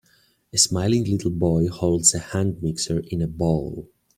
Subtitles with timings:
[0.51, 3.87] A smiling little boy holds a hand mixer in a bowl.